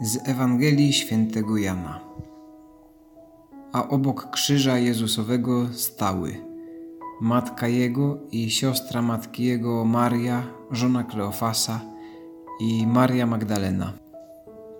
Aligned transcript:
z 0.00 0.28
Ewangelii 0.28 0.92
Świętego 0.92 1.56
Jana. 1.56 2.00
A 3.72 3.88
obok 3.88 4.30
krzyża 4.30 4.78
Jezusowego 4.78 5.72
stały 5.72 6.40
matka 7.20 7.68
jego 7.68 8.18
i 8.32 8.50
siostra 8.50 9.02
matki 9.02 9.44
jego 9.44 9.84
Maria, 9.84 10.42
żona 10.70 11.04
Kleofasa 11.04 11.80
i 12.60 12.86
Maria 12.86 13.26
Magdalena. 13.26 13.92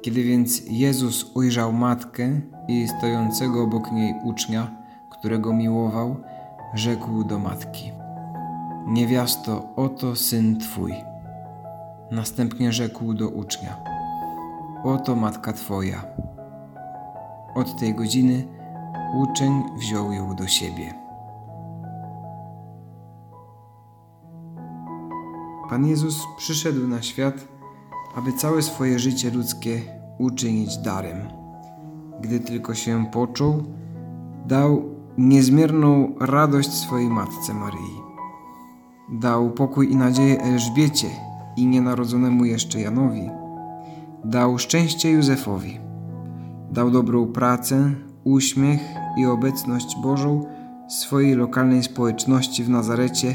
Kiedy 0.02 0.22
więc 0.22 0.62
Jezus 0.70 1.30
ujrzał 1.34 1.72
matkę 1.72 2.40
i 2.68 2.88
stojącego 2.88 3.62
obok 3.62 3.92
niej 3.92 4.14
ucznia, 4.24 4.70
którego 5.10 5.52
miłował, 5.52 6.16
rzekł 6.74 7.24
do 7.24 7.38
matki: 7.38 7.92
Niewiasto, 8.86 9.68
oto 9.76 10.16
syn 10.16 10.58
twój. 10.58 10.94
Następnie 12.10 12.72
rzekł 12.72 13.14
do 13.14 13.28
ucznia: 13.28 13.97
Oto 14.88 15.16
matka 15.16 15.52
Twoja. 15.52 16.04
Od 17.54 17.76
tej 17.76 17.94
godziny 17.94 18.48
uczeń 19.14 19.62
wziął 19.76 20.12
ją 20.12 20.36
do 20.36 20.46
siebie. 20.46 20.94
Pan 25.70 25.86
Jezus 25.86 26.26
przyszedł 26.36 26.86
na 26.86 27.02
świat, 27.02 27.34
aby 28.16 28.32
całe 28.32 28.62
swoje 28.62 28.98
życie 28.98 29.30
ludzkie 29.30 29.80
uczynić 30.18 30.78
darem. 30.78 31.18
Gdy 32.20 32.40
tylko 32.40 32.74
się 32.74 33.06
począł, 33.06 33.62
dał 34.46 34.82
niezmierną 35.18 36.14
radość 36.20 36.72
swojej 36.72 37.08
matce 37.08 37.54
Maryi. 37.54 38.00
Dał 39.08 39.50
pokój 39.50 39.92
i 39.92 39.96
nadzieję 39.96 40.42
Elżbiecie 40.42 41.08
i 41.56 41.66
nienarodzonemu 41.66 42.44
jeszcze 42.44 42.80
Janowi 42.80 43.47
Dał 44.24 44.58
szczęście 44.58 45.10
Józefowi. 45.10 45.80
Dał 46.70 46.90
dobrą 46.90 47.26
pracę, 47.26 47.90
uśmiech 48.24 48.80
i 49.16 49.26
obecność 49.26 49.96
Bożą 50.02 50.44
swojej 50.88 51.34
lokalnej 51.34 51.82
społeczności 51.82 52.64
w 52.64 52.68
Nazarecie 52.68 53.34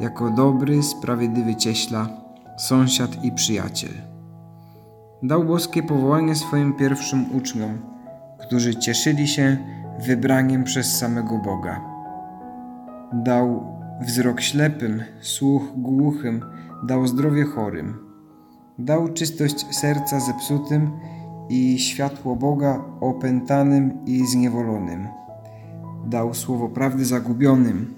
jako 0.00 0.30
dobry, 0.30 0.82
sprawiedliwy 0.82 1.56
cieśla, 1.56 2.08
sąsiad 2.56 3.24
i 3.24 3.32
przyjaciel. 3.32 3.90
Dał 5.22 5.44
boskie 5.44 5.82
powołanie 5.82 6.34
swoim 6.34 6.76
pierwszym 6.76 7.36
uczniom, 7.36 7.78
którzy 8.40 8.76
cieszyli 8.76 9.28
się 9.28 9.56
wybraniem 10.06 10.64
przez 10.64 10.98
samego 10.98 11.38
Boga. 11.38 11.80
Dał 13.12 13.76
wzrok 14.00 14.40
ślepym, 14.40 15.02
słuch 15.20 15.62
głuchym, 15.76 16.44
dał 16.86 17.06
zdrowie 17.06 17.44
chorym 17.44 18.11
Dał 18.78 19.08
czystość 19.08 19.66
serca 19.74 20.20
zepsutym 20.20 20.90
i 21.48 21.78
światło 21.78 22.36
Boga 22.36 22.84
opętanym 23.00 24.04
i 24.06 24.26
zniewolonym. 24.26 25.08
Dał 26.06 26.34
słowo 26.34 26.68
prawdy 26.68 27.04
zagubionym. 27.04 27.94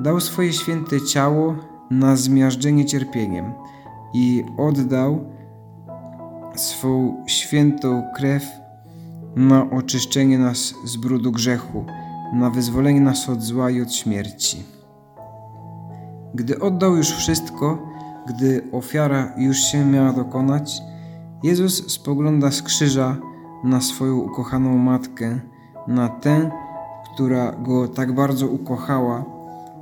Dał 0.00 0.20
swoje 0.20 0.52
święte 0.52 1.00
ciało 1.00 1.54
na 1.90 2.16
zmiażdżenie 2.16 2.84
cierpieniem 2.84 3.52
i 4.14 4.44
oddał 4.58 5.24
swą 6.54 7.24
świętą 7.26 8.02
krew 8.16 8.46
na 9.36 9.70
oczyszczenie 9.70 10.38
nas 10.38 10.74
z 10.84 10.96
brudu 10.96 11.32
grzechu, 11.32 11.84
na 12.34 12.50
wyzwolenie 12.50 13.00
nas 13.00 13.28
od 13.28 13.42
zła 13.42 13.70
i 13.70 13.82
od 13.82 13.92
śmierci. 13.92 14.62
Gdy 16.34 16.60
oddał 16.60 16.96
już 16.96 17.10
wszystko, 17.10 17.95
gdy 18.26 18.68
ofiara 18.72 19.32
już 19.36 19.58
się 19.58 19.84
miała 19.84 20.12
dokonać, 20.12 20.82
Jezus 21.42 21.92
spogląda 21.92 22.50
z 22.50 22.62
krzyża 22.62 23.16
na 23.64 23.80
swoją 23.80 24.16
ukochaną 24.16 24.78
matkę, 24.78 25.40
na 25.88 26.08
tę, 26.08 26.50
która 27.14 27.52
go 27.52 27.88
tak 27.88 28.12
bardzo 28.12 28.48
ukochała 28.48 29.24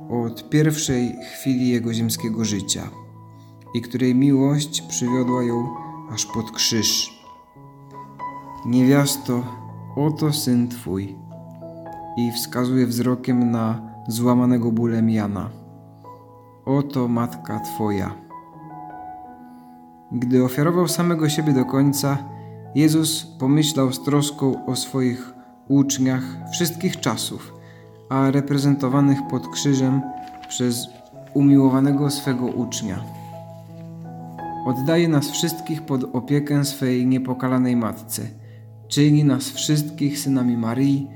od 0.09 0.49
pierwszej 0.49 1.15
chwili 1.33 1.69
jego 1.69 1.93
ziemskiego 1.93 2.45
życia 2.45 2.81
i 3.73 3.81
której 3.81 4.15
miłość 4.15 4.81
przywiodła 4.81 5.43
ją 5.43 5.67
aż 6.11 6.25
pod 6.25 6.51
krzyż. 6.51 7.15
Niewiasto, 8.65 9.43
oto 9.95 10.33
syn 10.33 10.67
twój. 10.67 11.15
I 12.17 12.31
wskazuje 12.31 12.87
wzrokiem 12.87 13.51
na 13.51 13.81
złamanego 14.07 14.71
bólem 14.71 15.09
Jana. 15.09 15.49
Oto 16.65 17.07
matka 17.07 17.59
twoja. 17.59 18.24
Gdy 20.11 20.43
ofiarował 20.43 20.87
samego 20.87 21.29
siebie 21.29 21.53
do 21.53 21.65
końca, 21.65 22.17
Jezus 22.75 23.27
pomyślał 23.39 23.93
z 23.93 24.03
troską 24.03 24.65
o 24.65 24.75
swoich 24.75 25.33
uczniach 25.67 26.23
wszystkich 26.51 26.99
czasów, 26.99 27.53
a 28.09 28.31
reprezentowanych 28.31 29.19
pod 29.29 29.47
krzyżem 29.47 30.01
przez 30.49 30.87
umiłowanego 31.33 32.09
swego 32.09 32.45
ucznia. 32.45 33.03
Oddaje 34.65 35.07
nas 35.07 35.31
wszystkich 35.31 35.81
pod 35.81 36.03
opiekę 36.15 36.65
swej 36.65 37.07
niepokalanej 37.07 37.75
Matce, 37.75 38.21
czyni 38.87 39.23
nas 39.23 39.49
wszystkich 39.49 40.19
synami 40.19 40.57
Marii 40.57 41.07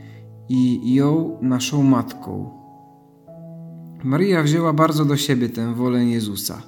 i 0.49 0.93
ją 0.93 1.37
naszą 1.41 1.83
Matką. 1.83 2.49
Maria 4.03 4.43
wzięła 4.43 4.73
bardzo 4.73 5.05
do 5.05 5.17
siebie 5.17 5.49
tę 5.49 5.73
wolę 5.73 6.05
Jezusa. 6.05 6.61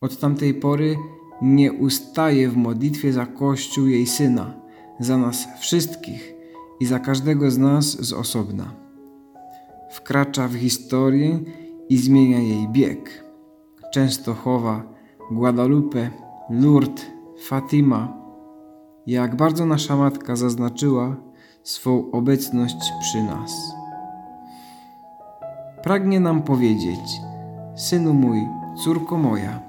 Od 0.00 0.18
tamtej 0.18 0.54
pory 0.54 0.96
nie 1.42 1.72
ustaje 1.72 2.48
w 2.48 2.56
modlitwie 2.56 3.12
za 3.12 3.26
Kościół 3.26 3.86
jej 3.86 4.06
Syna, 4.06 4.54
za 5.00 5.18
nas 5.18 5.48
wszystkich 5.58 6.34
i 6.80 6.86
za 6.86 6.98
każdego 6.98 7.50
z 7.50 7.58
nas 7.58 7.84
z 7.84 8.12
osobna. 8.12 8.64
Wkracza 9.90 10.48
w 10.48 10.54
historię 10.54 11.40
i 11.88 11.98
zmienia 11.98 12.38
jej 12.38 12.68
bieg. 12.68 13.24
Częstochowa, 13.92 14.82
Guadalupe, 15.30 16.10
Lourdes, 16.50 17.06
Fatima. 17.46 18.16
Jak 19.06 19.36
bardzo 19.36 19.66
nasza 19.66 19.96
Matka 19.96 20.36
zaznaczyła 20.36 21.16
swą 21.62 22.10
obecność 22.10 22.92
przy 23.00 23.22
nas. 23.22 23.52
Pragnie 25.82 26.20
nam 26.20 26.42
powiedzieć, 26.42 27.20
Synu 27.76 28.14
mój, 28.14 28.38
córko 28.84 29.18
moja, 29.18 29.60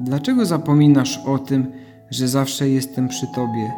Dlaczego 0.00 0.46
zapominasz 0.46 1.20
o 1.26 1.38
tym, 1.38 1.72
że 2.10 2.28
zawsze 2.28 2.68
jestem 2.68 3.08
przy 3.08 3.26
Tobie? 3.34 3.72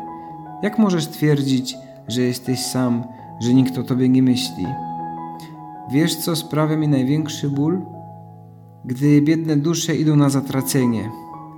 Jak 0.62 0.78
możesz 0.78 1.06
twierdzić, 1.06 1.76
że 2.08 2.22
jesteś 2.22 2.60
sam, 2.60 3.04
że 3.41 3.54
nikt 3.54 3.78
o 3.78 3.82
Tobie 3.82 4.08
nie 4.08 4.22
myśli? 4.22 4.66
Wiesz, 5.92 6.16
co 6.16 6.36
sprawia 6.36 6.76
mi 6.76 6.88
największy 6.88 7.50
ból? 7.50 7.82
Gdy 8.84 9.22
biedne 9.22 9.56
dusze 9.56 9.97
idą 9.97 10.16
na 10.16 10.30
zatracenie, 10.30 11.10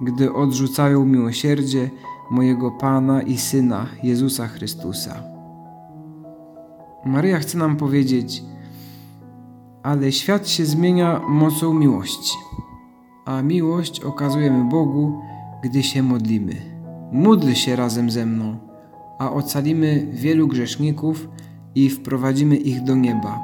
gdy 0.02 0.32
odrzucają 0.32 1.04
miłosierdzie 1.04 1.90
mojego 2.30 2.70
Pana 2.70 3.22
i 3.22 3.36
Syna, 3.36 3.86
Jezusa 4.02 4.46
Chrystusa. 4.48 5.22
Maryja 7.04 7.38
chce 7.38 7.58
nam 7.58 7.76
powiedzieć, 7.76 8.42
ale 9.82 10.12
świat 10.12 10.48
się 10.48 10.64
zmienia 10.64 11.20
mocą 11.28 11.74
miłości 11.74 12.36
a 13.26 13.42
miłość 13.42 14.00
okazujemy 14.00 14.64
Bogu, 14.64 15.20
gdy 15.62 15.82
się 15.82 16.02
modlimy. 16.02 16.54
Módl 17.12 17.52
się 17.52 17.76
razem 17.76 18.10
ze 18.10 18.26
mną, 18.26 18.56
a 19.18 19.32
ocalimy 19.32 20.06
wielu 20.10 20.48
grzeszników 20.48 21.28
i 21.74 21.90
wprowadzimy 21.90 22.56
ich 22.56 22.82
do 22.82 22.96
nieba, 22.96 23.40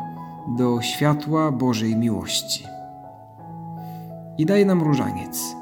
do 0.59 0.83
światła 0.83 1.53
Bożej 1.53 1.97
miłości. 1.97 2.65
I 4.39 4.47
daj 4.47 4.67
nam 4.67 4.83
różaniec. 4.83 5.57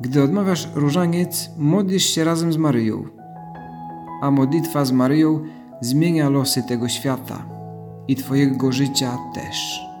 Gdy 0.00 0.22
odmawiasz 0.22 0.68
różaniec, 0.74 1.50
modlisz 1.58 2.04
się 2.04 2.24
razem 2.24 2.52
z 2.52 2.56
Maryją, 2.56 3.04
a 4.22 4.30
modlitwa 4.30 4.84
z 4.84 4.92
Maryją 4.92 5.40
zmienia 5.80 6.28
losy 6.28 6.62
tego 6.62 6.88
świata 6.88 7.46
i 8.08 8.16
Twojego 8.16 8.72
życia 8.72 9.18
też. 9.34 9.93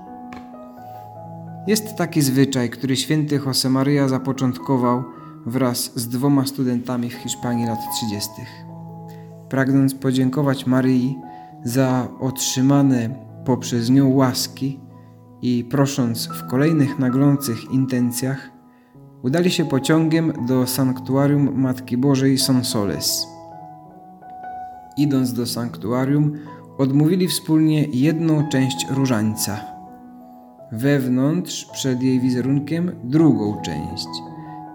Jest 1.66 1.96
taki 1.96 2.22
zwyczaj, 2.22 2.70
który 2.70 2.96
święty 2.96 3.40
Josemaria 3.46 4.08
zapoczątkował 4.08 5.04
wraz 5.46 5.92
z 5.94 6.08
dwoma 6.08 6.46
studentami 6.46 7.10
w 7.10 7.14
Hiszpanii 7.14 7.66
lat 7.66 7.78
30. 7.96 8.30
Pragnąc 9.48 9.94
podziękować 9.94 10.66
Maryi 10.66 11.18
za 11.64 12.08
otrzymane 12.20 13.10
poprzez 13.44 13.90
nią 13.90 14.08
łaski 14.08 14.80
i 15.42 15.64
prosząc 15.70 16.26
w 16.26 16.46
kolejnych 16.46 16.98
naglących 16.98 17.70
intencjach, 17.70 18.50
udali 19.22 19.50
się 19.50 19.64
pociągiem 19.64 20.32
do 20.46 20.66
sanktuarium 20.66 21.60
Matki 21.60 21.96
Bożej 21.96 22.38
Sonsoles. 22.38 23.26
Idąc 24.96 25.32
do 25.32 25.46
sanktuarium, 25.46 26.32
odmówili 26.78 27.28
wspólnie 27.28 27.84
jedną 27.84 28.48
część 28.48 28.86
różańca– 28.90 29.60
wewnątrz 30.72 31.64
przed 31.64 32.02
jej 32.02 32.20
wizerunkiem 32.20 32.92
drugą 33.04 33.62
część 33.62 34.08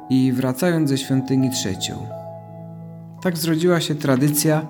i 0.09 0.31
wracając 0.31 0.89
ze 0.89 0.97
świątyni 0.97 1.49
trzecią. 1.49 1.95
Tak 3.21 3.37
zrodziła 3.37 3.79
się 3.79 3.95
tradycja 3.95 4.67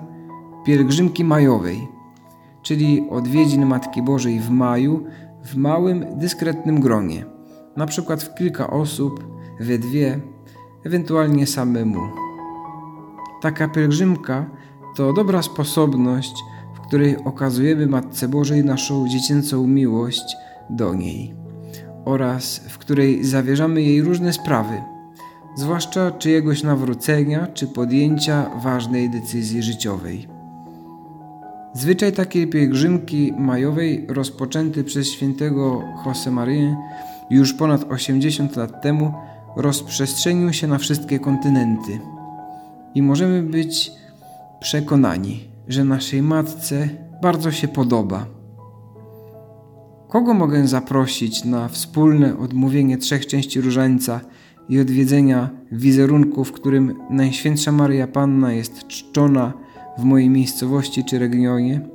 pielgrzymki 0.64 1.24
majowej, 1.24 1.88
czyli 2.62 3.06
odwiedzin 3.10 3.66
Matki 3.66 4.02
Bożej 4.02 4.40
w 4.40 4.50
maju 4.50 5.04
w 5.44 5.56
małym, 5.56 6.06
dyskretnym 6.18 6.80
gronie, 6.80 7.24
na 7.76 7.86
przykład 7.86 8.22
w 8.22 8.34
kilka 8.34 8.70
osób, 8.70 9.24
we 9.60 9.78
dwie, 9.78 10.20
ewentualnie 10.84 11.46
samemu. 11.46 12.00
Taka 13.42 13.68
pielgrzymka 13.68 14.50
to 14.96 15.12
dobra 15.12 15.42
sposobność, 15.42 16.34
w 16.74 16.80
której 16.80 17.16
okazujemy 17.24 17.86
Matce 17.86 18.28
Bożej 18.28 18.64
naszą 18.64 19.08
dziecięcą 19.08 19.66
miłość 19.66 20.36
do 20.70 20.94
niej 20.94 21.34
oraz 22.04 22.58
w 22.58 22.78
której 22.78 23.24
zawierzamy 23.24 23.82
jej 23.82 24.02
różne 24.02 24.32
sprawy, 24.32 24.82
zwłaszcza 25.56 26.10
czyjegoś 26.10 26.62
nawrócenia 26.62 27.46
czy 27.46 27.66
podjęcia 27.66 28.50
ważnej 28.62 29.10
decyzji 29.10 29.62
życiowej. 29.62 30.28
Zwyczaj 31.72 32.12
takiej 32.12 32.46
pielgrzymki 32.46 33.32
majowej 33.38 34.06
rozpoczęty 34.08 34.84
przez 34.84 35.08
świętego 35.08 35.82
Josemaryę 36.06 36.76
już 37.30 37.54
ponad 37.54 37.92
80 37.92 38.56
lat 38.56 38.82
temu 38.82 39.14
rozprzestrzenił 39.56 40.52
się 40.52 40.66
na 40.66 40.78
wszystkie 40.78 41.18
kontynenty 41.18 42.00
i 42.94 43.02
możemy 43.02 43.42
być 43.42 43.92
przekonani, 44.60 45.48
że 45.68 45.84
naszej 45.84 46.22
matce 46.22 46.88
bardzo 47.22 47.52
się 47.52 47.68
podoba. 47.68 48.39
Kogo 50.10 50.34
mogę 50.34 50.68
zaprosić 50.68 51.44
na 51.44 51.68
wspólne 51.68 52.38
odmówienie 52.38 52.98
trzech 52.98 53.26
części 53.26 53.60
różańca 53.60 54.20
i 54.68 54.80
odwiedzenia 54.80 55.50
wizerunku, 55.72 56.44
w 56.44 56.52
którym 56.52 56.96
Najświętsza 57.10 57.72
Maria 57.72 58.06
Panna 58.06 58.52
jest 58.52 58.86
czczona 58.86 59.52
w 59.98 60.04
mojej 60.04 60.30
miejscowości 60.30 61.04
czy 61.04 61.18
regionie? 61.18 61.88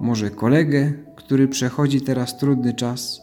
Może 0.00 0.30
kolegę, 0.30 0.92
który 1.16 1.48
przechodzi 1.48 2.00
teraz 2.00 2.38
trudny 2.38 2.74
czas? 2.74 3.20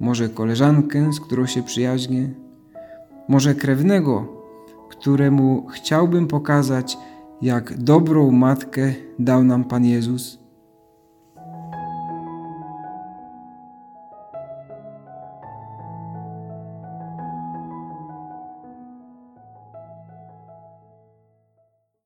Może 0.00 0.28
koleżankę, 0.28 1.12
z 1.12 1.20
którą 1.20 1.46
się 1.46 1.62
przyjaźnię? 1.62 2.30
Może 3.28 3.54
krewnego, 3.54 4.42
któremu 4.90 5.66
chciałbym 5.66 6.26
pokazać, 6.26 6.98
jak 7.42 7.78
dobrą 7.78 8.30
matkę 8.30 8.94
dał 9.18 9.44
nam 9.44 9.64
Pan 9.64 9.84
Jezus? 9.84 10.43